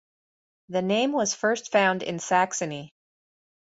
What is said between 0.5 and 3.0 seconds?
The name was first found in Saxony.